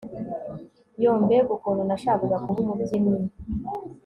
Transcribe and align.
yoo 1.03 1.17
mbega 1.23 1.49
ukuntu 1.57 1.81
nashakaga 1.89 2.37
kuba 2.43 2.59
umubyinnyi 2.63 3.21